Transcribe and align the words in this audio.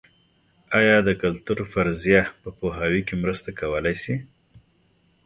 ایا 0.79 0.97
د 1.07 1.09
کلتور 1.21 1.59
فرضیه 1.73 2.21
په 2.41 2.49
پوهاوي 2.59 3.01
کې 3.07 3.15
مرسته 3.23 3.49
کولای 3.59 3.95
شي؟ 4.03 4.15